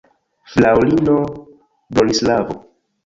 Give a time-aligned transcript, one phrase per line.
[0.53, 1.17] Fraŭlino
[1.99, 2.59] Bronislavo!